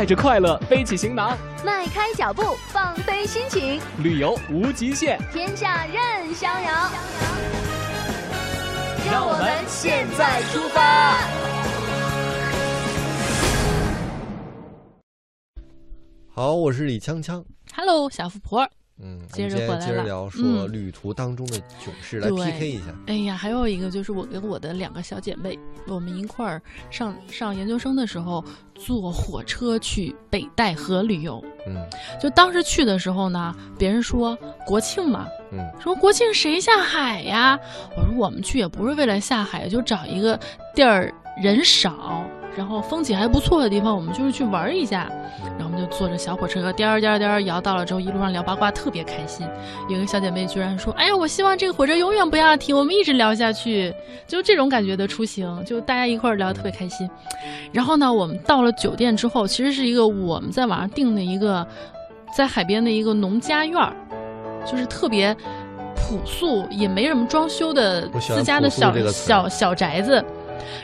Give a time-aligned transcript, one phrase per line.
[0.00, 6.90] 带着快乐背起行囊，迈开脚步放飞心情，旅游无极限，天下任逍遥。
[9.12, 11.18] 让我们现在出发。
[16.34, 17.44] 好，我是李锵锵。
[17.76, 18.66] Hello，小富婆。
[19.02, 22.84] 嗯，接着回来了接着聊说嗯旅途当中的囧事，来对 PK 一下。
[23.06, 26.60] 哎呀，还有一个就是我跟我的两个小姐妹，我们一块儿
[26.90, 28.44] 上上研究生的时候，
[28.74, 31.42] 坐火车去北戴河旅游。
[31.66, 31.76] 嗯
[32.20, 37.58] 就当时去的时候呢，别人说国庆嘛，嗯说国庆谁下海呀？
[37.96, 40.38] 我说我们去也不是为了下海，就找一个
[40.74, 41.12] 地儿
[41.42, 42.24] 人少，
[42.56, 45.10] 然后风景还不错的地方，我们就是去玩一下。
[45.58, 49.46] 然后我们就坐着小火车颠儿颠儿颠儿摇到了之后，一路上聊八卦，特别开心。
[49.88, 53.94] 有个小姐妹居然说：“哎呀，我希望这个火车永远不要停，我们一直聊下去。”
[54.26, 57.08] 就这种感觉的出行，就大家一块儿聊得特别开心。
[57.72, 61.66] 然后呢，我们到了酒店之后，其实是一个我们在网上订的一个
[62.36, 63.94] 在海边的一个农家院儿，
[64.66, 65.34] 就是特别
[65.94, 70.24] 朴素，也没什么装修的自家的小小小宅子。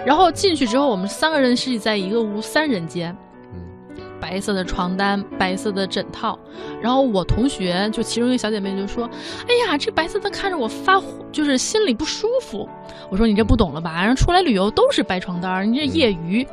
[0.04, 3.16] 然后进去之后，我们三个人是在一个屋三人间，
[3.54, 6.38] 嗯白色的床单，白色的枕套。
[6.80, 9.08] 然后我同学就其中一个小姐妹就说
[9.48, 12.68] ：“哎呀，这白色的看着我发，就是心里不舒服。”
[13.10, 14.00] 我说：“你这不懂了吧？
[14.00, 16.46] 然后出来旅游都是白床单，你这业余。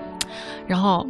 [0.68, 1.06] 然后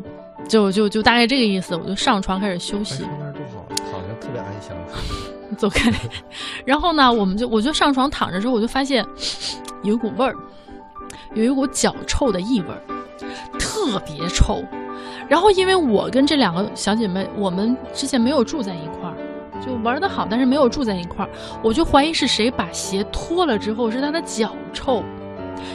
[0.48, 3.04] 就就就大概这个意思，我就上床开始休息。
[3.04, 4.76] 床单多好，躺着特别安详。
[5.58, 5.92] 走开。
[6.66, 9.06] 然后呢，我们就我就上床躺着之后，我就发现
[9.84, 10.36] 有一股味儿，
[11.34, 12.82] 有一股脚臭的异味儿，
[13.60, 14.64] 特别臭。
[15.28, 19.16] 然后因为我跟这两个小姐妹，我们之前没有住在一块儿，
[19.66, 21.30] 就玩的好，但是没有住在一块儿，
[21.64, 25.04] 我就怀疑是谁把鞋脱了之后是她的脚臭。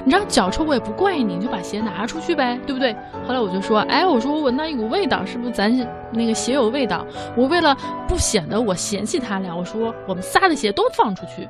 [0.05, 2.95] 你知道脚臭我也不怪你，你就把鞋拿出去呗，对不对？
[3.27, 5.75] 后来我就说，哎，我说我闻到一股味道，是不是咱
[6.13, 7.07] 那个鞋有味道？
[7.35, 7.75] 我为了
[8.07, 11.49] 不显得我嫌弃他俩，我说我们仨的鞋都放出去，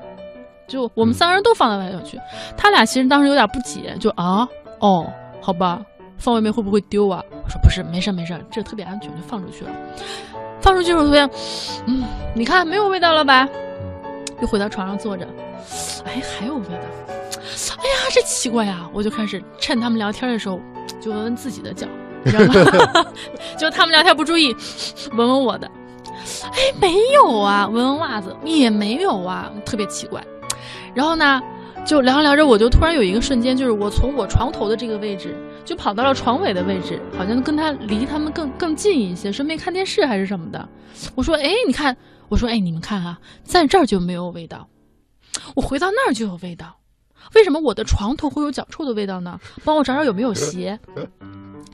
[0.69, 2.17] 就我们三个人都放到外头去。
[2.57, 4.47] 他俩其实当时有点不解，就啊，
[4.79, 5.05] 哦，
[5.41, 5.81] 好吧，
[6.19, 7.21] 放外面会不会丢啊？
[7.31, 9.71] 我说不是，没事没事，这特别安全，就放出去了。
[10.61, 11.29] 放出去之后特别，
[11.87, 12.05] 嗯，
[12.35, 13.49] 你看没有味道了吧？
[14.41, 15.27] 又回到床上坐着，
[16.05, 16.75] 哎，还有味道。
[17.79, 18.89] 哎呀，这奇怪呀！
[18.93, 20.61] 我就开始趁他们聊天的时候，
[21.01, 21.87] 就闻闻自己的脚，
[22.25, 23.07] 你知道吗？
[23.59, 24.55] 就他们聊天不注意，
[25.17, 25.69] 闻闻我的。
[26.45, 30.23] 哎，没有啊，闻闻袜子也没有啊，特别奇怪。
[30.95, 31.41] 然后呢，
[31.85, 40.69] 就聊着聊着，我就突然有一个瞬间，就是我从我床头的这个位置，就跑到了床尾的位置，好像跟他离他们更更近一些，顺便看电视还是什么的。
[41.15, 41.97] 我说，哎，你看，
[42.29, 44.69] 我说，哎，你们看啊，在这儿就没有味道，
[45.55, 46.75] 我回到那儿就有味道。
[47.35, 49.39] 为什么我的床头会有脚臭的味道呢？
[49.65, 50.79] 帮我找找有没有鞋。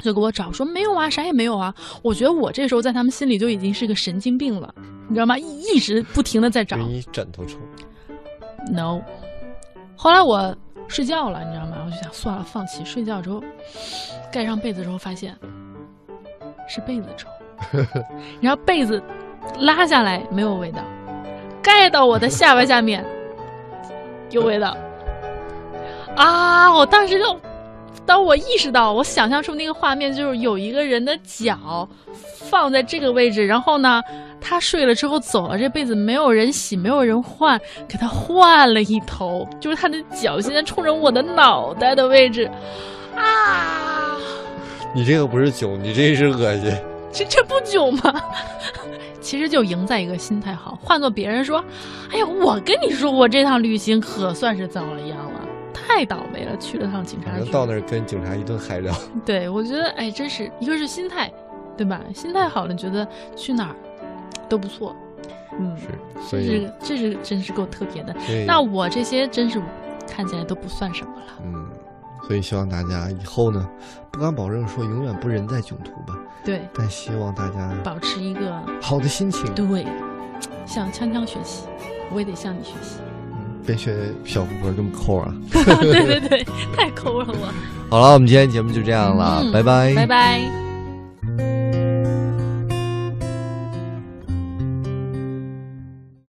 [0.03, 1.73] 就给我找说没有啊，啥也没有啊。
[2.03, 4.75] 我觉得我这时候在他们心里就已经是个神经病了，
[5.09, 5.39] 你知道吗？
[5.39, 6.77] 一直不停的在找。
[6.77, 7.57] 你枕头臭。
[8.71, 9.01] No。
[9.97, 10.55] 后来我
[10.89, 11.83] 睡觉了，你知道吗？
[11.85, 12.85] 我就想算了，放弃。
[12.85, 13.43] 睡觉之后，
[14.33, 15.35] 盖上被子之后发现
[16.69, 17.29] 是被子臭，
[18.41, 19.03] 然后被子
[19.61, 20.83] 拉下来没有味道，
[21.63, 23.05] 盖到我的下巴下面
[24.31, 24.77] 有味道。
[26.17, 26.73] 啊！
[26.73, 27.41] 我当时就，
[28.07, 34.01] 当我意识到，我想象出那个画面，就是有一个人的脚放在这个位置，然后呢，
[34.47, 42.49] 他睡了之后走了，这被子没有人洗，没有人换，给他换了一头，就是他的脚现在冲着我的脑袋的位置，
[43.17, 44.19] 啊！
[44.95, 46.71] 你这个不是囧，你这是恶心。
[47.11, 48.23] 这这不囧吗？
[49.21, 51.65] 其实就赢在一个心态好，换做别人说，
[52.13, 55.41] 哎呀，我跟你说，我这趟旅行可算是遭了殃了，
[55.73, 57.51] 太倒霉了，去了趟警察局。
[57.51, 58.95] 到那儿跟警察一顿嗨聊。
[59.25, 61.33] 对，我觉得哎，真是一个是心态，
[61.77, 62.01] 对吧？
[62.15, 63.77] 心态好了，觉得去哪儿
[64.49, 64.95] 都不错。
[65.59, 65.87] 嗯，是，
[66.29, 68.15] 所以这是这是真是够特别的。
[68.47, 69.61] 那我这些真是
[70.11, 71.23] 看起来都不算什么了。
[71.45, 71.67] 嗯，
[72.27, 73.69] 所以希望大家以后呢，
[74.11, 79.47] 不敢保证说永远不人在囧途吧，对，但希望大家保持一个好的心情。
[79.55, 79.87] 对，
[80.67, 81.67] 向锵锵学习，
[82.13, 82.97] 我也得向你学习。
[83.01, 85.35] 嗯别学小富婆这么抠啊！
[85.81, 86.45] 对对对，
[86.77, 87.49] 太抠了我。
[87.89, 90.64] 好了，我们今天节目就这样了，嗯拜拜，拜拜。